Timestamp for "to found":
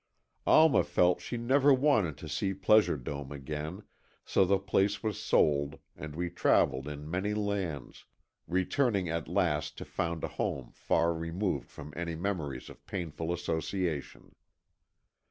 9.77-10.23